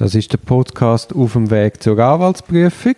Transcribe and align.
Das 0.00 0.14
ist 0.14 0.32
der 0.32 0.38
Podcast 0.38 1.14
auf 1.14 1.34
dem 1.34 1.50
Weg 1.50 1.82
zur 1.82 1.98
Anwaltsprüfung. 1.98 2.94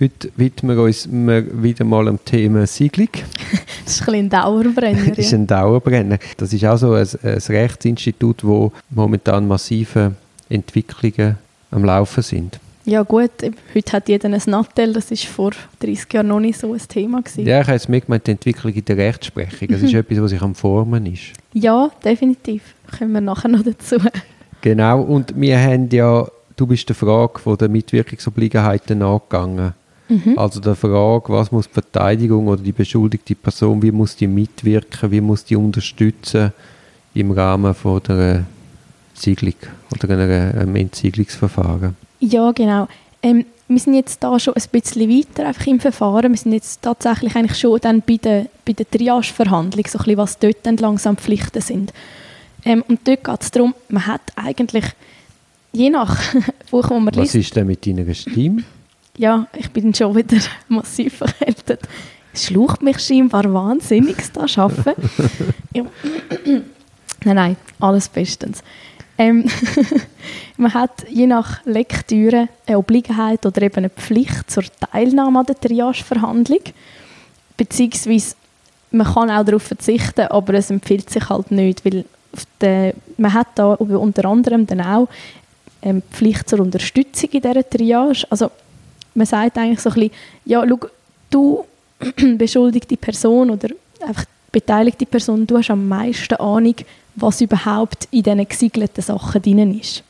Heute 0.00 0.28
widmen 0.34 0.76
wir 0.76 0.82
uns 0.82 1.08
wieder 1.08 1.84
mal 1.84 2.06
dem 2.06 2.18
Thema 2.24 2.66
Siedlung. 2.66 3.10
Das 3.84 4.00
ist 4.00 4.08
ein, 4.08 4.14
ein 4.14 4.28
Dauerbrenner. 4.28 5.06
das 5.10 5.18
ist 5.18 5.34
ein 5.34 5.46
Dauerbrenner. 5.46 6.18
Das 6.36 6.52
ist 6.52 6.64
auch 6.64 6.78
so 6.78 6.94
ein, 6.94 7.06
ein 7.22 7.38
Rechtsinstitut, 7.38 8.42
wo 8.42 8.72
momentan 8.90 9.46
massive 9.46 10.16
Entwicklungen 10.48 11.38
am 11.70 11.84
Laufen 11.84 12.24
sind. 12.24 12.58
Ja 12.84 13.04
gut, 13.04 13.30
heute 13.72 13.92
hat 13.92 14.08
jeder 14.08 14.28
ein 14.28 14.42
Nattel, 14.46 14.94
das 14.94 15.12
ist 15.12 15.26
vor 15.26 15.52
30 15.78 16.12
Jahren 16.12 16.26
noch 16.26 16.40
nicht 16.40 16.58
so 16.58 16.72
ein 16.72 16.80
Thema 16.88 17.22
gewesen. 17.22 17.46
Ja, 17.46 17.60
ich 17.60 17.66
habe 17.68 17.76
jetzt 17.76 17.88
mitgemeint, 17.88 18.26
die 18.26 18.32
Entwicklung 18.32 18.72
in 18.74 18.84
der 18.84 18.96
Rechtsprechung, 18.96 19.68
das 19.68 19.82
ist 19.82 19.92
mhm. 19.92 20.00
etwas, 20.00 20.20
was 20.20 20.30
sich 20.32 20.42
am 20.42 20.56
Formen 20.56 21.06
ist. 21.06 21.34
Ja, 21.52 21.88
definitiv. 22.04 22.74
Kommen 22.98 23.12
wir 23.12 23.20
nachher 23.20 23.48
noch 23.48 23.62
dazu. 23.62 23.96
Genau, 24.64 25.02
und 25.02 25.38
wir 25.38 25.60
haben 25.60 25.90
ja, 25.90 26.26
du 26.56 26.66
bist 26.66 26.88
der 26.88 26.96
Frage 26.96 27.38
von 27.38 27.58
der 27.58 27.68
Mitwirkungsobliegenheiten 27.68 29.00
nachgegangen. 29.00 29.74
Mhm. 30.08 30.38
Also 30.38 30.58
der 30.58 30.74
Frage, 30.74 31.30
was 31.34 31.52
muss 31.52 31.68
die 31.68 31.74
Verteidigung 31.74 32.48
oder 32.48 32.62
die 32.62 32.72
beschuldigte 32.72 33.34
Person, 33.34 33.82
wie 33.82 33.92
muss 33.92 34.16
die 34.16 34.26
mitwirken, 34.26 35.10
wie 35.10 35.20
muss 35.20 35.44
die 35.44 35.56
unterstützen 35.56 36.54
im 37.12 37.32
Rahmen 37.32 37.74
von 37.74 38.00
der 38.08 38.46
Siegelung 39.12 39.56
oder 39.92 40.14
einem 40.14 40.76
Entsiegelungsverfahren? 40.76 41.94
Ja, 42.20 42.50
genau. 42.52 42.88
Ähm, 43.22 43.44
wir 43.68 43.78
sind 43.78 43.92
jetzt 43.92 44.24
da 44.24 44.40
schon 44.40 44.54
ein 44.54 44.62
bisschen 44.72 45.10
weiter 45.10 45.46
einfach 45.46 45.66
im 45.66 45.78
Verfahren. 45.78 46.32
Wir 46.32 46.38
sind 46.38 46.54
jetzt 46.54 46.80
tatsächlich 46.80 47.36
eigentlich 47.36 47.58
schon 47.58 47.78
dann 47.80 48.00
bei 48.00 48.16
der, 48.16 48.46
bei 48.64 48.72
der 48.72 48.90
Triage-Verhandlung, 48.90 49.84
so 49.86 49.98
ein 49.98 50.04
bisschen, 50.04 50.16
was 50.16 50.38
dort 50.38 50.56
dann 50.62 50.78
langsam 50.78 51.18
Pflichten 51.18 51.60
sind. 51.60 51.92
Ähm, 52.64 52.82
und 52.88 53.06
dort 53.06 53.24
geht 53.24 53.42
es 53.42 53.50
darum, 53.50 53.74
man 53.88 54.06
hat 54.06 54.22
eigentlich, 54.36 54.84
je 55.72 55.90
nach 55.90 56.18
Buch, 56.70 56.88
wo 56.90 56.98
man 56.98 57.14
Was 57.14 57.20
liest... 57.20 57.34
Was 57.34 57.40
ist 57.40 57.56
denn 57.56 57.66
mit 57.66 57.86
deiner 57.86 58.14
Stimme? 58.14 58.64
Ja, 59.16 59.46
ich 59.56 59.70
bin 59.70 59.94
schon 59.94 60.14
wieder 60.16 60.38
massiv 60.68 61.18
verkältet. 61.18 61.80
Es 62.32 62.46
schlaucht 62.46 62.82
mich 62.82 62.98
scheinbar 62.98 63.52
wahnsinnig, 63.52 64.16
das 64.32 64.58
Arbeiten. 64.58 65.08
ja. 65.72 65.84
nein, 67.24 67.36
nein, 67.36 67.56
alles 67.78 68.08
bestens. 68.08 68.62
Ähm, 69.16 69.48
man 70.56 70.74
hat 70.74 71.08
je 71.08 71.28
nach 71.28 71.64
Lektüre 71.64 72.48
eine 72.66 72.78
Obliegenheit 72.78 73.46
oder 73.46 73.62
eben 73.62 73.76
eine 73.76 73.90
Pflicht 73.90 74.50
zur 74.50 74.64
Teilnahme 74.64 75.38
an 75.38 75.46
der 75.46 75.60
Triage-Verhandlung. 75.60 76.60
Beziehungsweise 77.56 78.34
man 78.90 79.06
kann 79.06 79.30
auch 79.30 79.44
darauf 79.44 79.62
verzichten, 79.62 80.26
aber 80.28 80.54
es 80.54 80.70
empfiehlt 80.70 81.10
sich 81.10 81.28
halt 81.28 81.52
nicht, 81.52 81.84
weil 81.84 82.04
der, 82.60 82.94
man 83.16 83.32
hat 83.32 83.48
da 83.54 83.74
unter 83.74 84.24
anderem 84.26 84.66
dann 84.66 84.80
auch 84.80 85.08
ähm, 85.82 86.02
Pflicht 86.10 86.48
zur 86.48 86.60
Unterstützung 86.60 87.30
in 87.30 87.40
dieser 87.40 87.68
Triage. 87.68 88.26
Also 88.30 88.50
man 89.14 89.26
sagt 89.26 89.58
eigentlich 89.58 89.80
so 89.80 89.90
ein 89.90 89.94
bisschen, 89.94 90.10
ja, 90.44 90.64
schau, 90.68 90.88
du 91.30 91.64
beschuldigte 92.38 92.96
Person 92.96 93.50
oder 93.50 93.68
einfach 94.06 94.24
beteiligte 94.50 95.06
Person, 95.06 95.46
du 95.46 95.58
hast 95.58 95.70
am 95.70 95.88
meisten 95.88 96.36
Ahnung, 96.36 96.76
was 97.16 97.40
überhaupt 97.40 98.08
in 98.10 98.22
diesen 98.22 98.48
gesiegelten 98.48 99.02
Sachen 99.02 99.42
drin 99.42 99.78
ist. 99.78 100.02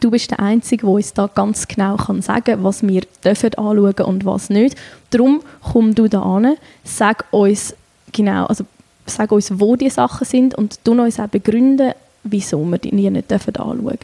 Du 0.00 0.10
bist 0.10 0.30
der 0.30 0.38
Einzige, 0.38 0.86
der 0.86 0.94
uns 0.94 1.12
da 1.12 1.26
ganz 1.26 1.66
genau 1.66 1.96
kann 1.96 2.22
sagen 2.22 2.44
kann, 2.44 2.64
was 2.64 2.86
wir 2.86 3.02
dürfen 3.24 3.54
anschauen 3.54 4.06
und 4.06 4.24
was 4.24 4.48
nicht. 4.48 4.76
Darum 5.10 5.42
komm 5.60 5.94
du 5.94 6.08
da 6.08 6.22
an, 6.22 6.56
sag 6.84 7.24
uns 7.32 7.74
genau, 8.12 8.46
also 8.46 8.64
sag 9.06 9.32
uns, 9.32 9.58
wo 9.58 9.76
die 9.76 9.90
Sachen 9.90 10.24
sind 10.24 10.54
und 10.54 10.80
du 10.84 10.92
uns 10.92 11.18
auch 11.18 11.28
begründen, 11.28 11.92
wieso 12.24 12.64
wir 12.64 12.78
die 12.78 12.92
nicht 12.92 13.32
anschauen 13.32 13.86
dürfen. 13.86 13.98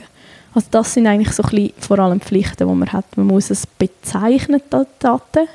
Also 0.55 0.69
das 0.71 0.95
sind 0.95 1.07
eigentlich 1.07 1.33
so 1.33 1.43
ein 1.43 1.51
bisschen 1.51 1.73
vor 1.79 1.99
allem 1.99 2.21
Pflichten, 2.21 2.69
die 2.69 2.75
man 2.75 2.93
hat. 2.93 3.05
Man 3.17 3.27
muss 3.27 3.51
es 3.51 3.67
bezeichnen, 3.67 4.61
die 4.73 4.83
Daten, 4.99 5.47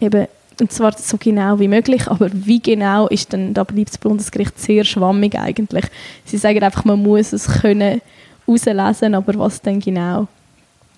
eben, 0.00 0.26
und 0.60 0.72
zwar 0.72 0.96
so 0.98 1.16
genau 1.16 1.58
wie 1.58 1.68
möglich, 1.68 2.06
aber 2.08 2.28
wie 2.32 2.60
genau 2.60 3.08
ist 3.08 3.32
dann, 3.32 3.54
da 3.54 3.64
bleibt 3.64 3.90
das 3.90 3.98
Bundesgericht 3.98 4.58
sehr 4.58 4.84
schwammig 4.84 5.38
eigentlich. 5.38 5.86
Sie 6.24 6.36
sagen 6.36 6.62
einfach, 6.62 6.84
man 6.84 7.02
muss 7.02 7.32
es 7.32 7.46
können 7.46 8.00
herauslesen, 8.46 9.14
aber 9.14 9.38
was 9.38 9.62
dann 9.62 9.80
genau, 9.80 10.28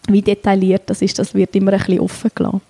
wie 0.09 0.23
detailliert 0.23 0.83
das 0.87 1.03
ist, 1.03 1.19
das 1.19 1.35
wird 1.35 1.55
immer 1.55 1.73
ein 1.73 1.79
bisschen 1.79 2.01
offen 2.01 2.31
gelassen. 2.35 2.61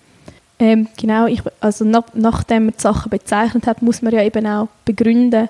Ähm, 0.57 0.87
genau, 0.97 1.27
ich, 1.27 1.41
also 1.59 1.83
nach, 1.83 2.03
nachdem 2.13 2.65
man 2.65 2.73
die 2.77 2.81
Sachen 2.81 3.09
bezeichnet 3.09 3.67
hat, 3.67 3.81
muss 3.81 4.01
man 4.01 4.13
ja 4.13 4.23
eben 4.23 4.47
auch 4.47 4.69
begründen, 4.85 5.49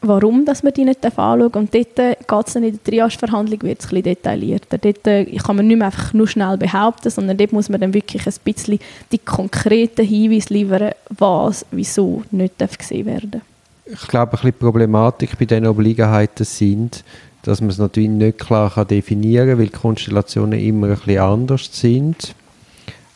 warum 0.00 0.44
dass 0.44 0.62
man 0.62 0.72
die 0.72 0.84
nicht 0.84 1.04
anschauen 1.04 1.40
darf. 1.40 1.56
Und 1.56 1.74
dort 1.74 1.96
geht 1.96 2.46
es 2.46 2.52
dann 2.52 2.62
in 2.62 2.78
der 2.78 2.84
Triage-Verhandlung 2.84 3.62
wird 3.62 3.80
ein 3.80 3.88
bisschen 3.88 4.02
detaillierter. 4.02 4.78
Dort 4.78 5.06
äh, 5.06 5.24
kann 5.36 5.56
man 5.56 5.66
nicht 5.66 5.78
mehr 5.78 5.86
einfach 5.86 6.12
nur 6.12 6.28
schnell 6.28 6.56
behaupten, 6.56 7.10
sondern 7.10 7.36
dort 7.36 7.52
muss 7.52 7.68
man 7.68 7.80
dann 7.80 7.94
wirklich 7.94 8.26
ein 8.26 8.34
bisschen 8.44 8.78
die 9.10 9.18
konkreten 9.18 10.06
Hinweise 10.06 10.54
liefern, 10.54 10.92
was, 11.10 11.66
wieso 11.72 12.22
nicht 12.30 12.58
gesehen 12.58 13.06
werden 13.06 13.42
Ich 13.86 14.06
glaube, 14.06 14.32
ein 14.32 14.38
bisschen 14.38 14.52
Problematik 14.52 15.36
bei 15.38 15.46
diesen 15.46 15.66
Obliegenheiten 15.66 16.44
sind, 16.44 17.02
dass 17.42 17.60
man 17.60 17.70
es 17.70 17.78
natürlich 17.78 18.10
nicht 18.10 18.38
klar 18.38 18.84
definieren 18.84 19.48
kann, 19.48 19.58
weil 19.58 19.66
die 19.66 19.72
Konstellationen 19.72 20.60
immer 20.60 20.88
ein 20.88 20.96
bisschen 20.96 21.18
anders 21.18 21.68
sind 21.72 22.34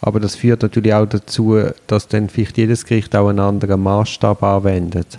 aber 0.00 0.20
das 0.20 0.36
führt 0.36 0.62
natürlich 0.62 0.94
auch 0.94 1.06
dazu, 1.06 1.58
dass 1.86 2.08
dann 2.08 2.28
vielleicht 2.28 2.56
jedes 2.58 2.84
Gericht 2.84 3.14
auch 3.14 3.28
einen 3.28 3.40
anderen 3.40 3.82
Maßstab 3.82 4.42
anwendet. 4.42 5.18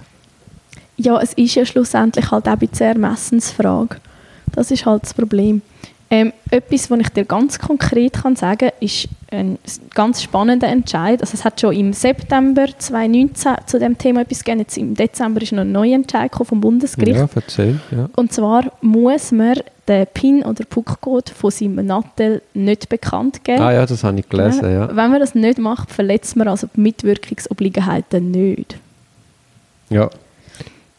Ja, 0.97 1.19
es 1.21 1.33
ist 1.33 1.55
ja 1.55 1.65
schlussendlich 1.65 2.29
halt 2.31 2.47
auch 2.47 2.57
eine 2.57 2.69
Ermessensfrage. 2.79 3.97
Das 4.51 4.71
ist 4.71 4.85
halt 4.85 5.03
das 5.03 5.13
Problem. 5.13 5.61
Ähm, 6.13 6.33
etwas, 6.49 6.91
was 6.91 6.99
ich 6.99 7.09
dir 7.09 7.23
ganz 7.23 7.57
konkret 7.57 8.13
kann 8.13 8.35
sagen 8.35 8.69
kann, 8.69 8.79
ist 8.81 9.07
ein 9.31 9.57
ganz 9.93 10.21
spannender 10.21 10.67
Entscheid. 10.67 11.21
Also 11.21 11.35
es 11.35 11.45
hat 11.45 11.61
schon 11.61 11.73
im 11.73 11.93
September 11.93 12.65
2019 12.77 13.55
zu 13.65 13.79
dem 13.79 13.97
Thema 13.97 14.21
etwas 14.21 14.39
gegeben. 14.39 14.59
Jetzt 14.59 14.77
im 14.77 14.93
Dezember 14.93 15.41
ist 15.41 15.53
noch 15.53 15.61
ein 15.61 15.71
neuer 15.71 15.95
Entscheid 15.95 16.29
vom 16.35 16.59
Bundesgericht. 16.59 17.17
Ja, 17.17 17.29
erzähl. 17.33 17.79
Ja. 17.91 18.09
Und 18.17 18.33
zwar 18.33 18.73
muss 18.81 19.31
man 19.31 19.61
den 19.87 20.05
PIN 20.13 20.43
oder 20.43 20.65
PUC-Code 20.65 21.31
von 21.33 21.49
seinem 21.49 21.85
Nattel 21.85 22.41
nicht 22.53 22.89
bekannt 22.89 23.45
geben. 23.45 23.61
Ah 23.61 23.71
ja, 23.71 23.85
das 23.85 24.03
habe 24.03 24.19
ich 24.19 24.27
gelesen, 24.27 24.69
ja. 24.69 24.89
Wenn 24.89 25.11
man 25.11 25.21
das 25.21 25.33
nicht 25.33 25.59
macht, 25.59 25.91
verletzt 25.91 26.35
man 26.35 26.49
also 26.49 26.67
die 26.75 26.81
Mitwirkungsobliegenheiten 26.81 28.31
nicht. 28.31 28.75
Ja, 29.89 30.09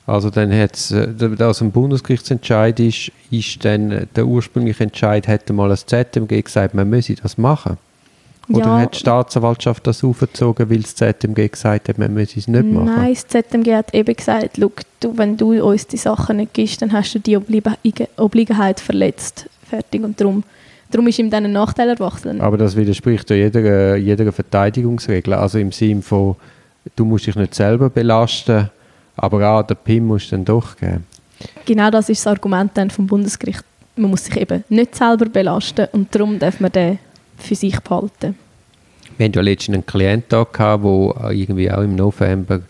also 0.07 0.31
dann 0.31 0.53
hat 0.53 0.75
es, 0.75 0.91
äh, 0.91 1.09
ein 1.19 1.71
Bundesgerichtsentscheid 1.71 2.81
ist, 2.81 3.13
ist 3.31 3.65
dann 3.65 4.09
der 4.17 4.27
ursprüngliche 4.27 4.85
Entscheid, 4.85 5.29
hätte 5.29 5.53
mal 5.53 5.69
das 5.69 5.87
ZMG 5.87 6.43
gesagt, 6.43 6.75
man 6.75 6.91
müsse 6.91 7.15
das 7.15 7.39
machen. 7.39 7.79
Oder 8.49 8.67
ja, 8.67 8.79
hat 8.81 8.95
die 8.95 8.99
Staatsanwaltschaft 8.99 9.87
das 9.87 10.03
aufgezogen, 10.03 10.69
weil 10.69 10.81
das 10.81 10.97
ZMG 10.97 11.49
gesagt 11.49 11.89
hat, 11.89 11.99
man 11.99 12.13
müsse 12.13 12.41
es 12.41 12.49
nicht 12.49 12.65
machen? 12.65 12.87
Nein, 12.87 13.15
das 13.15 13.29
ZMG 13.29 13.75
hat 13.75 13.95
eben 13.95 14.17
gesagt, 14.17 14.59
du, 14.59 14.73
wenn 15.17 15.37
du 15.37 15.65
uns 15.65 15.87
die 15.87 15.97
Sachen 15.97 16.39
nicht 16.39 16.53
gibst, 16.53 16.83
dann 16.83 16.93
hast 16.93 17.15
du 17.15 17.21
die 17.21 17.37
Obliegenheit 17.37 18.81
verletzt. 18.81 19.49
Fertig. 19.69 20.03
Und 20.03 20.21
darum, 20.21 20.43
darum 20.91 21.07
ist 21.07 21.21
ihm 21.21 21.31
dann 21.31 21.45
ein 21.45 21.53
Nachteil 21.53 21.89
erwachsen. 21.89 22.41
Aber 22.41 22.59
das 22.59 22.75
widerspricht 22.75 23.31
ja 23.31 23.37
jeder, 23.37 23.97
jeder 23.97 24.33
Verteidigungsregel. 24.33 25.35
Also 25.35 25.59
im 25.59 25.71
Sinne 25.71 26.03
von, 26.03 26.35
du 26.97 27.05
musst 27.05 27.29
dich 27.29 27.37
nicht 27.37 27.55
selber 27.55 27.89
belasten, 27.89 28.69
aber 29.17 29.49
auch 29.49 29.63
den 29.63 29.77
PIN 29.77 30.07
musst 30.07 30.33
du 30.33 30.37
dann 30.37 30.45
doch 30.45 30.77
geben. 30.77 31.07
Genau 31.65 31.91
das 31.91 32.09
ist 32.09 32.25
das 32.25 32.33
Argument 32.33 32.71
dann 32.75 32.91
vom 32.91 33.07
Bundesgericht. 33.07 33.65
Man 33.97 34.11
muss 34.11 34.25
sich 34.25 34.37
eben 34.37 34.65
nicht 34.69 34.95
selber 34.95 35.27
belasten 35.27 35.89
und 35.93 36.15
darum 36.15 36.39
darf 36.39 36.61
man 36.61 36.73
den 36.73 36.99
für 37.37 37.55
sich 37.55 37.79
behalten. 37.81 38.37
Wir 39.19 39.27
hatten 39.27 39.37
ja 39.37 39.43
letztens 39.43 39.75
einen 39.75 39.87
Klienten 39.87 40.47
der 40.55 41.31
irgendwie 41.31 41.71
auch 41.71 41.83
im 41.83 41.95
November 41.97 42.61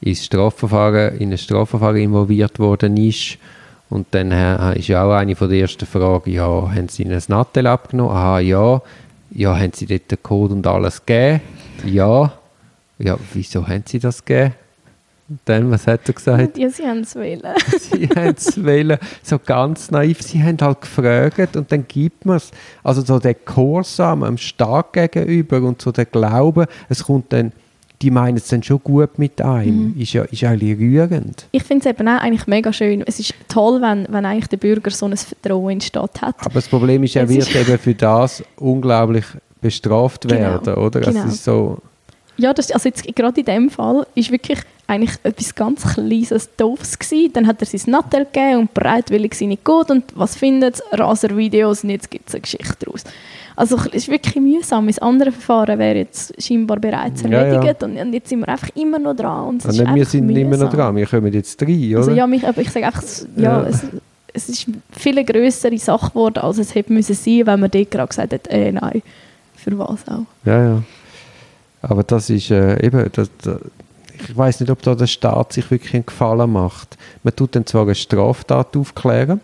ins 0.00 0.24
Strafverfahren, 0.24 1.16
in 1.18 1.30
ein 1.30 1.38
Strafverfahren 1.38 1.96
involviert 1.96 2.58
worden 2.58 2.96
ist. 2.96 3.38
Und 3.90 4.08
dann 4.10 4.32
ist 4.72 4.88
ja 4.88 5.04
auch 5.04 5.12
eine 5.12 5.36
von 5.36 5.48
der 5.48 5.60
ersten 5.60 5.86
Fragen, 5.86 6.32
ja, 6.32 6.44
haben 6.44 6.88
Sie 6.88 7.04
Ihnen 7.04 7.12
ein 7.12 7.22
Nattel 7.28 7.66
abgenommen? 7.66 8.10
Aha, 8.10 8.40
ja. 8.40 8.82
Ja, 9.30 9.56
haben 9.56 9.72
Sie 9.72 9.86
dort 9.86 10.10
den 10.10 10.22
Code 10.22 10.54
und 10.54 10.66
alles 10.66 11.04
gegeben? 11.04 11.40
Ja. 11.84 12.32
Ja, 12.98 13.16
wieso 13.32 13.66
haben 13.66 13.84
Sie 13.86 13.98
das 13.98 14.24
gegeben? 14.24 14.54
Dann, 15.46 15.70
was 15.70 15.86
hat 15.86 16.06
er 16.06 16.14
gesagt? 16.14 16.58
Ja, 16.58 16.68
sie 16.68 16.86
haben 16.86 17.00
es 17.00 17.14
wählen. 17.14 17.54
sie 17.78 18.08
haben 18.08 18.34
es 18.36 18.62
wählen. 18.62 18.98
So 19.22 19.38
ganz 19.38 19.90
naiv. 19.90 20.20
Sie 20.22 20.42
haben 20.42 20.58
halt 20.60 20.82
gefragt 20.82 21.56
und 21.56 21.72
dann 21.72 21.86
gibt 21.88 22.26
man 22.26 22.36
es. 22.36 22.50
Also 22.82 23.02
so 23.02 23.18
der 23.18 23.34
Gehorsam 23.34 24.22
am 24.22 24.36
Staat 24.36 24.92
gegenüber 24.92 25.62
und 25.62 25.80
so 25.80 25.92
der 25.92 26.04
Glaube, 26.04 26.66
es 26.88 27.04
kommt 27.04 27.32
dann, 27.32 27.52
die 28.02 28.10
meinen 28.10 28.36
es 28.36 28.48
dann 28.48 28.62
schon 28.62 28.80
gut 28.84 29.18
mit 29.18 29.40
einem. 29.40 29.94
Mhm. 29.94 30.00
Ist 30.00 30.12
ja 30.12 30.24
ist 30.24 30.44
eigentlich 30.44 30.78
rührend. 30.78 31.46
Ich 31.52 31.62
finde 31.62 31.88
es 31.88 31.94
eben 31.98 32.06
auch 32.06 32.20
eigentlich 32.20 32.46
mega 32.46 32.70
schön. 32.72 33.02
Es 33.06 33.18
ist 33.18 33.34
toll, 33.48 33.80
wenn, 33.80 34.06
wenn 34.10 34.26
eigentlich 34.26 34.48
der 34.48 34.58
Bürger 34.58 34.90
so 34.90 35.06
ein 35.06 35.16
Vertrauen 35.16 35.70
in 35.70 35.78
den 35.78 35.86
Staat 35.86 36.20
hat. 36.20 36.36
Aber 36.40 36.54
das 36.54 36.68
Problem 36.68 37.02
ist, 37.02 37.16
er 37.16 37.24
es 37.24 37.30
wird 37.30 37.48
ist 37.48 37.56
eben 37.56 37.78
für 37.78 37.94
das 37.94 38.44
unglaublich 38.56 39.24
bestraft 39.62 40.22
genau, 40.28 40.38
werden, 40.38 40.74
oder? 40.74 41.00
Genau. 41.00 41.24
Es 41.24 41.34
ist 41.34 41.44
so 41.44 41.78
Ja, 42.36 42.52
das, 42.52 42.70
also 42.72 42.88
jetzt 42.88 43.04
gerade 43.14 43.40
in 43.40 43.46
dem 43.46 43.70
Fall 43.70 44.06
ist 44.14 44.30
wirklich 44.30 44.58
eigentlich 44.86 45.12
etwas 45.22 45.54
ganz 45.54 45.82
Kleines, 45.94 46.48
Doofes 46.56 46.98
gewesen. 46.98 47.32
Dann 47.32 47.46
hat 47.46 47.60
er 47.60 47.66
sein 47.66 47.80
Nattel 47.86 48.26
gegeben 48.26 48.58
und 48.60 48.74
bereitwillig 48.74 49.34
seine 49.34 49.56
gut 49.56 49.90
und 49.90 50.04
was 50.14 50.36
findet 50.36 50.82
Raser-Videos 50.92 51.84
und 51.84 51.90
jetzt 51.90 52.10
gibt 52.10 52.28
es 52.28 52.34
eine 52.34 52.42
Geschichte 52.42 52.74
daraus. 52.84 53.04
Also 53.56 53.76
es 53.76 53.86
ist 53.94 54.08
wirklich 54.08 54.34
mühsam. 54.42 54.86
Das 54.88 54.98
andere 54.98 55.30
Verfahren 55.32 55.78
wäre 55.78 55.98
jetzt 55.98 56.34
scheinbar 56.42 56.78
bereits 56.80 57.22
erledigt 57.22 57.80
Ja, 57.80 57.86
Und, 57.86 57.96
und 57.98 58.12
jetzt 58.12 58.28
sind 58.28 58.40
wir 58.40 58.48
einfach 58.48 58.68
immer 58.74 58.98
noch 58.98 59.14
dran. 59.14 59.44
Und 59.46 59.64
es 59.64 59.78
Und 59.78 59.94
wir 59.94 60.04
sind 60.04 60.28
immer 60.28 60.42
noch 60.42 60.58
mühsam. 60.58 60.70
dran, 60.70 60.96
wir 60.96 61.06
kommen 61.06 61.32
jetzt 61.32 61.62
rein, 61.62 61.88
oder? 61.90 61.98
Also 61.98 62.10
ja, 62.10 62.26
mich, 62.26 62.46
aber 62.46 62.60
ich 62.60 62.70
sage 62.70 62.86
einfach, 62.86 63.02
es- 63.04 63.26
ja, 63.36 63.62
Ja. 63.62 63.66
Es, 63.68 63.82
es 64.36 64.48
ist 64.48 64.66
eine 64.66 64.76
viel 64.90 65.24
größere 65.24 65.78
Sache 65.78 66.10
geworden, 66.10 66.38
als 66.40 66.58
es 66.58 66.74
hätte 66.74 66.92
müssen 66.92 67.14
sein, 67.14 67.46
wenn 67.46 67.60
man 67.60 67.70
dort 67.70 67.90
gerade 67.92 68.08
gesagt 68.08 68.32
hat, 68.32 68.48
äh, 68.48 68.72
nein, 68.72 69.00
für 69.54 69.78
was 69.78 70.06
auch. 70.08 70.24
Ja, 70.44 70.62
ja. 70.62 70.82
Aber 71.88 72.02
das 72.02 72.30
ist 72.30 72.50
äh, 72.50 72.84
eben, 72.84 73.10
das, 73.12 73.30
das, 73.42 73.60
ich 74.18 74.36
weiß 74.36 74.60
nicht, 74.60 74.70
ob 74.70 74.82
da 74.82 74.94
der 74.94 75.06
Staat 75.06 75.52
sich 75.52 75.70
wirklich 75.70 75.94
einen 75.94 76.06
Gefallen 76.06 76.52
macht. 76.52 76.96
Man 77.22 77.36
tut 77.36 77.54
dann 77.54 77.66
zwar 77.66 77.82
eine 77.82 77.94
Straftat 77.94 78.76
aufklären 78.76 79.40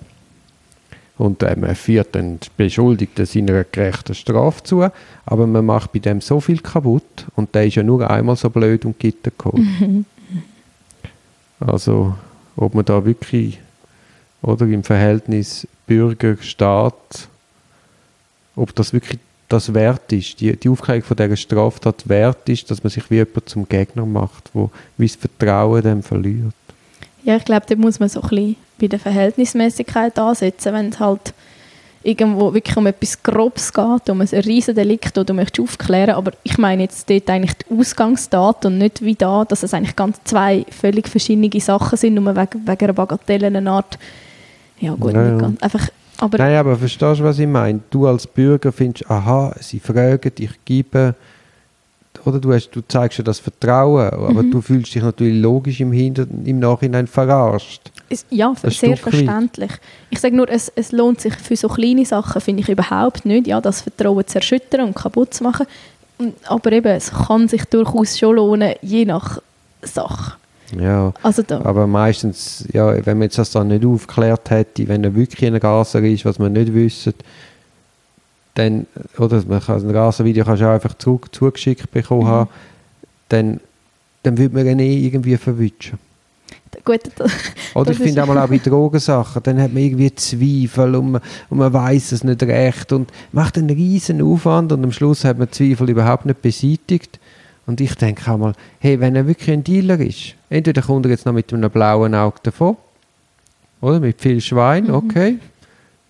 und 1.18 1.42
äh, 1.42 1.54
man 1.56 1.74
führt 1.74 2.14
den 2.14 2.38
Beschuldigten 2.56 3.26
seiner 3.26 3.64
gerechten 3.64 4.14
Strafe 4.14 4.62
zu, 4.62 4.88
aber 5.26 5.46
man 5.46 5.66
macht 5.66 5.92
bei 5.92 5.98
dem 5.98 6.20
so 6.20 6.40
viel 6.40 6.60
kaputt 6.60 7.26
und 7.36 7.54
der 7.54 7.66
ist 7.66 7.74
ja 7.74 7.82
nur 7.82 8.08
einmal 8.08 8.36
so 8.36 8.48
blöd 8.48 8.84
und 8.84 8.98
Gitter 8.98 9.30
gekommen. 9.30 10.06
also, 11.60 12.14
ob 12.56 12.74
man 12.74 12.84
da 12.84 13.04
wirklich 13.04 13.60
oder 14.42 14.66
im 14.66 14.82
Verhältnis 14.82 15.68
Bürger-Staat, 15.86 17.28
ob 18.56 18.74
das 18.74 18.94
wirklich 18.94 19.18
das 19.50 19.74
wert 19.74 20.12
ist, 20.12 20.40
die, 20.40 20.56
die 20.56 20.68
Aufklärung 20.68 21.02
von 21.02 21.16
dieser 21.16 21.36
Straftat 21.36 22.08
wert 22.08 22.48
ist, 22.48 22.70
dass 22.70 22.82
man 22.82 22.90
sich 22.90 23.10
wie 23.10 23.16
jemand 23.16 23.48
zum 23.48 23.68
Gegner 23.68 24.06
macht, 24.06 24.50
wo 24.54 24.70
wie 24.96 25.06
das 25.06 25.16
Vertrauen 25.16 25.82
dem 25.82 26.02
verliert. 26.02 26.54
Ja, 27.24 27.36
ich 27.36 27.44
glaube, 27.44 27.66
da 27.68 27.74
muss 27.74 28.00
man 28.00 28.08
so 28.08 28.22
ein 28.22 28.28
bisschen 28.28 28.56
bei 28.80 28.86
der 28.86 28.98
Verhältnismäßigkeit 28.98 30.18
ansetzen, 30.18 30.72
wenn 30.72 30.88
es 30.90 31.00
halt 31.00 31.34
irgendwo 32.02 32.54
wirklich 32.54 32.76
um 32.76 32.86
etwas 32.86 33.22
Grobes 33.22 33.72
geht, 33.72 34.08
um 34.08 34.20
ein 34.20 34.28
riesen 34.28 34.74
Delikt, 34.74 35.16
das 35.16 35.26
du 35.26 35.34
möchtest 35.34 35.60
aufklären 35.60 36.14
aber 36.14 36.32
ich 36.44 36.56
meine 36.56 36.84
jetzt 36.84 37.10
dort 37.10 37.28
eigentlich 37.28 37.52
die 37.58 37.78
Ausgangsdaten 37.78 38.72
und 38.72 38.78
nicht 38.78 39.02
wie 39.02 39.16
da, 39.16 39.44
dass 39.44 39.62
es 39.62 39.74
eigentlich 39.74 39.96
ganz 39.96 40.18
zwei 40.24 40.64
völlig 40.70 41.08
verschiedene 41.08 41.50
Sachen 41.60 41.98
sind, 41.98 42.14
nur 42.14 42.34
wegen, 42.34 42.66
wegen 42.66 42.84
einer 42.84 42.92
Bagatelle, 42.94 43.48
eine 43.48 43.70
Art, 43.70 43.98
ja 44.78 44.94
gut, 44.94 45.12
Ja, 45.12 45.38
ja. 45.38 45.52
einfach, 45.60 45.88
aber 46.20 46.38
Nein, 46.38 46.56
aber 46.56 46.76
verstehst 46.76 47.20
du, 47.20 47.24
was 47.24 47.38
ich 47.38 47.46
meine? 47.46 47.80
Du 47.90 48.06
als 48.06 48.26
Bürger 48.26 48.72
findest, 48.72 49.10
aha, 49.10 49.54
sie 49.60 49.80
fragen, 49.80 50.32
ich 50.38 50.64
gebe, 50.64 51.14
oder 52.24 52.38
du, 52.38 52.52
hast, 52.52 52.70
du 52.70 52.80
zeigst 52.86 53.18
ja 53.18 53.24
das 53.24 53.38
Vertrauen, 53.38 54.10
aber 54.10 54.42
Mhm. 54.42 54.50
du 54.50 54.60
fühlst 54.60 54.94
dich 54.94 55.02
natürlich 55.02 55.40
logisch 55.40 55.80
im, 55.80 55.92
Hinter 55.92 56.26
im 56.44 56.58
Nachhinein 56.58 57.06
verarscht. 57.06 57.90
Es, 58.08 58.26
ja, 58.30 58.52
Ein 58.62 58.70
sehr 58.70 58.96
verständlich. 58.96 59.70
Ich 60.10 60.20
sage 60.20 60.36
nur, 60.36 60.48
es, 60.50 60.70
es 60.74 60.92
lohnt 60.92 61.20
sich 61.20 61.34
für 61.34 61.56
so 61.56 61.68
kleine 61.68 62.04
Sachen, 62.04 62.40
finde 62.40 62.62
ich 62.62 62.68
überhaupt 62.68 63.24
nicht, 63.24 63.46
ja, 63.46 63.60
das 63.60 63.82
Vertrauen 63.82 64.26
zu 64.26 64.36
erschüttern 64.36 64.88
und 64.88 64.94
kaputt 64.96 65.32
zu 65.34 65.44
machen. 65.44 65.66
Aber 66.46 66.72
eben, 66.72 66.88
es 66.88 67.10
kann 67.10 67.48
sich 67.48 67.64
durchaus 67.64 68.18
schon 68.18 68.36
lohnen, 68.36 68.74
je 68.82 69.04
nach 69.06 69.38
Sache. 69.82 70.34
Ja, 70.78 71.12
Also 71.22 71.42
da, 71.42 71.60
aber 71.64 71.86
meistens, 71.86 72.64
ja, 72.72 72.94
wenn 73.06 73.18
man 73.18 73.26
jetzt 73.26 73.38
das 73.38 73.50
dann 73.50 73.68
nicht 73.68 73.84
aufgeklärt 73.84 74.50
hätte, 74.50 74.86
wenn 74.88 75.02
er 75.04 75.14
wirklich 75.14 75.44
ein 75.50 75.56
Raser 75.56 76.00
ist, 76.02 76.24
was 76.24 76.38
man 76.38 76.52
nicht 76.52 76.72
wissen, 76.74 77.14
dann, 78.54 78.86
oder 79.18 79.42
man 79.48 79.60
kann, 79.60 79.80
ein 79.80 79.90
Raservideo 79.94 80.44
kannst 80.44 80.62
du 80.62 80.66
auch 80.66 80.74
einfach 80.74 80.94
zurück, 80.94 81.28
zugeschickt 81.34 81.90
bekommen 81.90 82.22
Mhm. 82.22 82.28
haben, 82.28 82.50
dann, 83.28 83.60
dann 84.22 84.38
würde 84.38 84.54
man 84.54 84.66
ihn 84.66 84.78
eh 84.80 85.06
irgendwie 85.06 85.36
verwischen. 85.36 85.98
gut, 86.84 87.00
das, 87.16 87.30
Oder 87.74 87.92
ich 87.92 87.98
finde 87.98 88.22
auch 88.22 88.26
mal 88.26 88.38
auch 88.38 88.48
bei 88.48 88.58
Drogensachen, 88.58 89.42
dann 89.42 89.60
hat 89.60 89.72
man 89.72 89.82
irgendwie 89.82 90.14
Zweifel 90.14 90.94
und 90.94 91.12
man, 91.12 91.22
und 91.48 91.58
man 91.58 91.72
weiß 91.72 92.12
es 92.12 92.24
nicht 92.24 92.42
recht 92.42 92.92
und 92.92 93.10
macht 93.32 93.56
einen 93.58 93.70
riesen 93.70 94.20
Aufwand 94.22 94.72
und 94.72 94.82
am 94.84 94.92
Schluss 94.92 95.24
hat 95.24 95.38
man 95.38 95.50
Zweifel 95.50 95.88
überhaupt 95.90 96.26
nicht 96.26 96.42
beseitigt. 96.42 97.18
Und 97.66 97.80
ich 97.80 97.94
denke 97.94 98.30
auch 98.30 98.38
mal, 98.38 98.52
hey, 98.80 98.98
wenn 99.00 99.14
er 99.16 99.26
wirklich 99.26 99.50
ein 99.50 99.62
Dealer 99.64 99.98
ist, 100.00 100.34
entweder 100.48 100.82
kommt 100.82 101.06
er 101.06 101.10
jetzt 101.10 101.26
noch 101.26 101.32
mit 101.32 101.52
einem 101.52 101.70
blauen 101.70 102.14
Auge 102.14 102.38
davon, 102.42 102.76
oder 103.80 104.00
mit 104.00 104.20
viel 104.20 104.40
Schwein, 104.40 104.84
Mhm. 104.86 104.94
okay, 104.94 105.38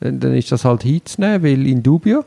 dann, 0.01 0.19
dann 0.21 0.35
ist 0.35 0.51
das 0.51 0.65
halt 0.65 0.83
hinzunehmen, 0.83 1.43
weil 1.43 1.67
in 1.67 1.83
dubio. 1.83 2.25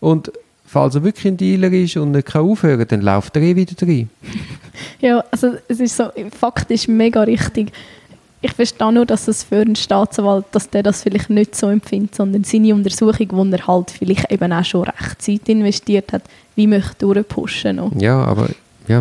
Und 0.00 0.30
falls 0.66 0.94
er 0.94 1.04
wirklich 1.04 1.26
ein 1.26 1.36
Dealer 1.36 1.72
ist 1.72 1.96
und 1.96 2.12
nicht 2.12 2.26
kann 2.26 2.42
aufhören 2.42 2.86
dann 2.88 3.00
läuft 3.00 3.36
er 3.36 3.42
eh 3.42 3.56
wieder 3.56 3.74
rein. 3.86 4.10
ja, 5.00 5.24
also 5.30 5.54
es 5.68 5.80
ist 5.80 5.96
so 5.96 6.10
faktisch 6.38 6.88
mega 6.88 7.22
richtig. 7.22 7.72
Ich 8.40 8.52
verstehe 8.52 8.92
nur, 8.92 9.06
dass 9.06 9.26
es 9.26 9.42
für 9.42 9.60
einen 9.62 9.74
Staatsanwalt, 9.74 10.44
dass 10.52 10.68
der 10.68 10.82
das 10.82 11.02
vielleicht 11.02 11.30
nicht 11.30 11.56
so 11.56 11.68
empfindet, 11.68 12.14
sondern 12.14 12.44
seine 12.44 12.74
Untersuchung, 12.74 13.28
wo 13.30 13.44
er 13.44 13.66
halt 13.66 13.90
vielleicht 13.90 14.30
eben 14.30 14.52
auch 14.52 14.64
schon 14.64 14.82
recht 14.82 15.22
Zeit 15.22 15.48
investiert 15.48 16.12
hat, 16.12 16.22
wie 16.54 16.66
möchte 16.66 17.06
durchpushen 17.06 17.76
noch. 17.76 17.92
Ja, 17.98 18.22
aber 18.22 18.50
ja, 18.88 19.00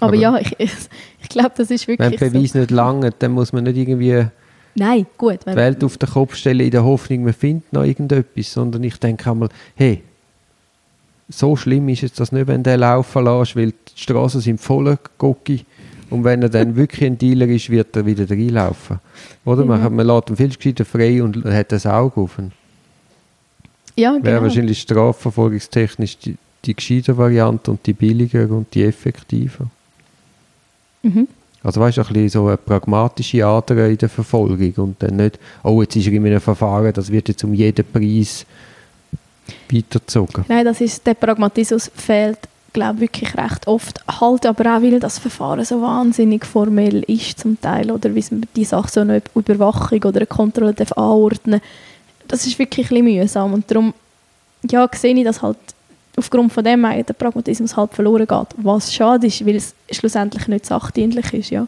Aber, 0.00 0.08
Aber- 0.08 0.14
ja, 0.16 0.38
ich, 0.38 0.54
ich, 0.58 1.28
glaube, 1.28 1.52
das 1.56 1.70
ist 1.70 1.86
wenn 1.88 1.98
wirklich 1.98 2.18
der 2.18 2.28
so. 2.30 2.34
Beweis 2.34 2.54
nicht 2.54 2.70
lange, 2.70 3.10
dann 3.18 3.32
muss 3.32 3.52
man 3.52 3.64
nicht 3.64 3.76
irgendwie 3.76 4.26
Nein, 4.76 5.06
gut. 5.16 5.38
Wenn, 5.44 5.52
die 5.54 5.60
Welt 5.60 5.84
auf 5.84 5.98
den 5.98 6.08
Kopf 6.08 6.34
stellen 6.34 6.60
in 6.60 6.70
der 6.70 6.84
Hoffnung, 6.84 7.22
man 7.24 7.32
findet 7.32 7.72
noch 7.72 7.84
irgendetwas, 7.84 8.52
sondern 8.52 8.82
ich 8.82 8.96
denke 8.98 9.30
einmal, 9.30 9.48
hey, 9.76 10.02
so 11.28 11.54
schlimm 11.56 11.88
ist 11.88 12.02
es 12.02 12.12
das 12.12 12.32
nicht, 12.32 12.48
wenn 12.48 12.62
der 12.62 12.76
laufen 12.76 13.24
lässt, 13.24 13.54
weil 13.56 13.70
die 13.70 13.76
Straßen 14.02 14.40
sind 14.40 14.60
voller 14.60 14.98
Gocki 15.16 15.64
und 16.10 16.22
wenn 16.24 16.42
er 16.42 16.48
dann 16.48 16.76
wirklich 16.76 17.04
ein 17.06 17.16
Dealer 17.16 17.46
ist, 17.46 17.70
wird 17.70 17.96
er 17.96 18.04
wieder 18.04 18.28
reinlaufen. 18.28 18.98
Oder? 19.44 19.64
Man, 19.64 19.80
Ja. 19.80 19.88
man 19.90 20.06
lässt 20.06 20.30
ihn 20.30 20.36
viel 20.36 20.48
gescheiter 20.54 20.84
frei 20.84 21.22
und 21.22 21.44
hat 21.44 21.72
das 21.72 21.86
Auge 21.86 22.20
offen. 22.20 22.52
ja, 23.96 24.12
Wäre 24.14 24.20
genau. 24.22 24.42
wahrscheinlich 24.42 24.80
strafverfolgungstechnisch 24.80 26.18
die, 26.18 26.36
die 26.64 26.74
gescheite 26.74 27.16
Variante 27.16 27.70
und 27.70 27.86
die 27.86 27.92
billiger 27.92 28.50
und 28.50 28.74
die 28.74 28.84
effektiver. 28.84 29.66
Mhm. 31.02 31.28
Also 31.62 31.80
weißt 31.80 31.96
du, 31.96 32.02
ein 32.02 32.06
bisschen 32.08 32.28
so 32.28 32.46
eine 32.46 32.56
pragmatische 32.58 33.44
Ader 33.46 33.88
in 33.88 33.96
der 33.96 34.08
Verfolgung 34.10 34.72
und 34.76 35.02
dann 35.02 35.16
nicht, 35.16 35.38
oh, 35.62 35.80
jetzt 35.80 35.96
ist 35.96 36.06
er 36.06 36.12
in 36.12 36.26
einem 36.26 36.40
Verfahren, 36.40 36.92
das 36.92 37.10
wird 37.10 37.28
jetzt 37.28 37.42
um 37.42 37.54
jeden 37.54 37.84
Preis 37.90 38.44
weitergezogen. 39.70 40.44
Nein, 40.48 40.64
das 40.64 40.80
ist, 40.82 41.06
der 41.06 41.14
Pragmatismus 41.14 41.90
fehlt, 41.94 42.38
glaube 42.74 43.00
wirklich 43.00 43.34
recht 43.36 43.66
oft. 43.66 44.00
Halt 44.20 44.44
aber 44.44 44.76
auch, 44.76 44.82
weil 44.82 45.00
das 45.00 45.18
Verfahren 45.18 45.64
so 45.64 45.80
wahnsinnig 45.80 46.44
formell 46.44 47.02
ist 47.04 47.38
zum 47.40 47.58
Teil 47.58 47.90
oder 47.90 48.14
wie 48.14 48.24
man 48.30 48.46
die 48.54 48.64
Sache 48.64 48.90
so 48.90 49.00
eine 49.00 49.22
Überwachung 49.34 50.02
oder 50.04 50.18
eine 50.18 50.26
Kontrolle 50.26 50.74
darf 50.74 50.92
anordnen 50.92 51.62
Das 52.28 52.46
ist 52.46 52.58
wirklich 52.58 52.90
ein 52.90 53.04
bisschen 53.04 53.20
mühsam 53.20 53.54
und 53.54 53.70
darum 53.70 53.94
ja, 54.70 54.88
sehe 54.94 55.14
ich, 55.14 55.24
dass 55.24 55.40
halt 55.40 55.58
aufgrund 56.16 56.52
von 56.52 56.64
dem 56.64 56.82
der 56.82 57.12
Pragmatismus 57.12 57.76
halt 57.76 57.92
verloren 57.94 58.26
geht. 58.26 58.48
Was 58.62 58.92
schade 58.92 59.26
ist, 59.26 59.44
weil 59.46 59.56
es 59.56 59.74
schlussendlich 59.90 60.48
nicht 60.48 60.66
sachdienlich 60.66 61.32
ist, 61.32 61.50
ja. 61.50 61.66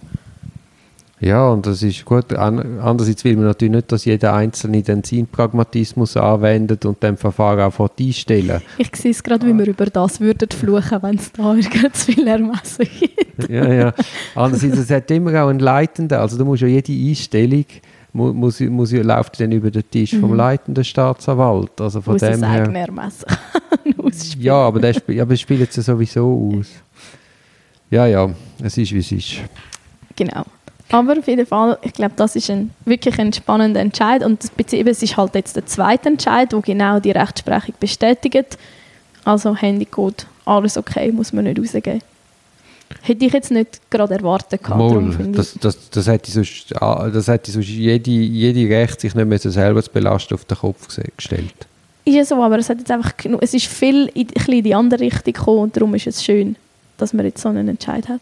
Ja, 1.18 1.48
und 1.48 1.64
das 1.64 1.82
ist 1.82 2.04
gut. 2.04 2.34
An, 2.34 2.78
andererseits 2.78 3.24
will 3.24 3.36
man 3.36 3.46
natürlich 3.46 3.74
nicht, 3.74 3.90
dass 3.90 4.04
jeder 4.04 4.34
Einzelne 4.34 4.82
den 4.82 5.02
seinen 5.02 5.26
Pragmatismus 5.26 6.14
anwendet 6.16 6.84
und 6.84 7.02
dem 7.02 7.16
Verfahren 7.16 7.60
auch 7.60 7.90
einstellen. 7.98 8.60
Ich 8.76 8.94
sehe 8.94 9.12
es 9.12 9.22
gerade, 9.22 9.46
wie 9.46 9.54
wir 9.54 9.66
über 9.66 9.86
das 9.86 10.20
würden 10.20 10.50
fluchen, 10.50 11.02
wenn 11.02 11.16
es 11.16 11.32
da 11.32 11.54
irgend 11.54 11.96
zu 11.96 12.12
viel 12.12 12.26
Ermessen 12.26 12.86
gibt. 13.00 13.48
ja, 13.48 13.72
ja. 13.72 13.94
Andererseits, 14.34 14.78
es 14.78 14.90
hat 14.90 15.10
immer 15.10 15.42
auch 15.42 15.48
einen 15.48 15.60
Leitenden. 15.60 16.18
Also 16.18 16.36
du 16.36 16.44
musst 16.44 16.60
ja 16.60 16.68
jede 16.68 16.92
Einstellung 16.92 17.64
mu, 18.16 18.32
muss, 18.32 18.61
muss, 18.61 18.92
läuft 18.92 19.40
dann 19.40 19.52
über 19.52 19.70
den 19.70 19.88
Tisch 19.90 20.11
vom 20.18 20.30
Mhm. 20.30 20.37
leitenden 20.37 20.85
Staatsanwalt. 20.85 21.80
Also 21.80 22.00
von 22.00 22.14
Muss 22.14 22.23
es 22.23 22.40
dem 22.40 22.44
eigene 22.44 22.78
her. 22.78 22.87
Ermessen 22.88 23.26
ausspielen. 24.02 24.44
Ja, 24.44 24.54
aber 24.54 24.80
der 24.80 24.94
spielt, 24.94 25.20
aber 25.20 25.35
es 25.35 25.40
spielt 25.40 25.76
ja 25.76 25.82
sowieso 25.82 26.52
aus. 26.56 26.66
Ja, 27.90 28.06
ja, 28.06 28.28
es 28.62 28.76
ist 28.78 28.92
wie 28.92 28.99
es 28.99 29.12
ist. 29.12 29.37
Genau. 30.16 30.44
Aber 30.90 31.18
auf 31.18 31.26
jeden 31.26 31.46
Fall, 31.46 31.78
ich 31.82 31.92
glaube, 31.92 32.14
das 32.16 32.37
ist 32.37 32.49
ein, 32.49 32.70
wirklich 32.85 33.18
ein 33.18 33.32
spannender 33.32 33.80
Entscheid 33.80 34.25
und 34.25 34.42
das 34.42 34.52
es 34.87 35.02
ist 35.02 35.16
halt 35.16 35.35
jetzt 35.35 35.56
der 35.56 35.66
zweite 35.66 36.08
Entscheid, 36.08 36.52
wo 36.52 36.61
genau 36.61 37.00
die 37.00 37.11
Rechtsprechung 37.11 37.75
bestätigt. 37.80 38.56
Also 39.25 39.56
Handycode, 39.56 40.26
alles 40.44 40.78
okay, 40.78 41.11
muss 41.11 41.32
man 41.32 41.44
nicht 41.44 41.58
rausgeben. 41.58 42.00
Hätte 43.02 43.25
ich 43.25 43.33
jetzt 43.33 43.50
nicht 43.50 43.81
gerade 43.90 44.14
erwartet 44.14 44.62
gehabt. 44.62 45.14
finde 45.14 45.37
das, 45.37 45.55
das, 45.61 45.90
das 45.90 46.07
hätte 46.07 46.31
sonst, 46.31 46.75
ah, 46.81 47.09
das 47.09 47.28
hätte 47.28 47.50
sonst 47.50 47.69
jede, 47.69 48.11
jede 48.11 48.69
Recht, 48.75 49.00
sich 49.00 49.14
nicht 49.14 49.26
mehr 49.26 49.38
selber 49.38 49.83
zu 49.83 49.90
belasten, 49.90 50.35
auf 50.35 50.45
den 50.45 50.57
Kopf 50.57 50.88
gestellt. 51.16 51.55
ist 52.05 52.14
ja 52.14 52.25
so, 52.25 52.43
aber 52.43 52.59
es 52.59 52.69
hat 52.69 52.78
jetzt 52.78 52.90
einfach 52.90 53.16
genug, 53.16 53.43
es 53.43 53.55
ist 53.55 53.66
viel 53.66 54.11
in, 54.14 54.28
in 54.28 54.64
die 54.64 54.75
andere 54.75 55.00
Richtung 55.00 55.33
gekommen 55.33 55.59
und 55.61 55.76
darum 55.76 55.95
ist 55.95 56.07
es 56.07 56.25
schön, 56.25 56.57
dass 56.97 57.12
man 57.12 57.26
jetzt 57.26 57.43
so 57.43 57.49
einen 57.49 57.69
Entscheid 57.69 58.09
hat. 58.09 58.21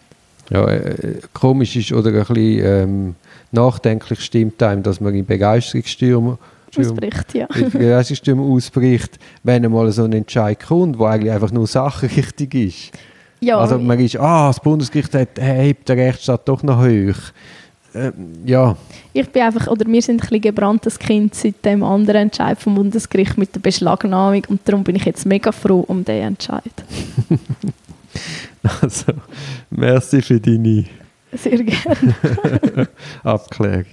Ja, 0.50 0.68
äh, 0.68 1.20
komisch 1.32 1.76
ist 1.76 1.92
oder 1.92 2.10
ein 2.10 2.18
bisschen 2.18 2.64
ähm, 2.64 3.14
nachdenklich 3.52 4.20
stimmt 4.20 4.62
einem, 4.62 4.82
dass 4.82 5.00
man 5.00 5.14
in 5.14 5.24
Begeisterungsstürmen 5.24 6.38
Stürm- 6.70 6.90
Ausbricht, 6.90 7.34
ja. 7.34 7.46
Begeisterungsstürmen 7.46 8.44
ausbricht, 8.52 9.18
wenn 9.42 9.64
einmal 9.64 9.90
so 9.92 10.04
ein 10.04 10.12
Entscheid 10.12 10.58
kommt, 10.60 10.98
wo 10.98 11.04
eigentlich 11.04 11.32
einfach 11.32 11.52
nur 11.52 11.66
sachrichtig 11.66 12.54
ist. 12.54 12.92
Ja, 13.44 13.58
also 13.58 13.78
man 13.78 14.00
ist, 14.00 14.16
ah, 14.18 14.48
das 14.48 14.60
Bundesgericht 14.60 15.14
hat, 15.14 15.38
hebt 15.38 15.88
den 15.88 15.98
Rechtsstaat 15.98 16.48
doch 16.48 16.62
noch 16.62 16.78
hoch. 16.78 17.32
Ähm, 17.94 18.12
ja, 18.44 18.76
ich 19.12 19.28
bin 19.28 19.42
einfach, 19.42 19.68
oder 19.68 19.86
wir 19.86 20.02
sind 20.02 20.16
ein 20.16 20.20
bisschen 20.20 20.40
gebranntes 20.40 20.98
Kind 20.98 21.34
seit 21.34 21.64
dem 21.64 21.84
anderen 21.84 22.22
Entscheid 22.22 22.58
vom 22.58 22.74
Bundesgericht 22.74 23.38
mit 23.38 23.54
der 23.54 23.60
Beschlagnahmung 23.60 24.42
und 24.48 24.60
darum 24.64 24.82
bin 24.82 24.96
ich 24.96 25.04
jetzt 25.04 25.26
mega 25.26 25.52
froh 25.52 25.84
um 25.86 26.04
den 26.04 26.22
Entscheid. 26.22 26.62
also 28.80 29.12
merci 29.70 30.22
für 30.22 30.40
deine 30.40 30.86
Sehr 31.32 31.62
gerne. 31.62 32.88
Abklärung. 33.22 33.84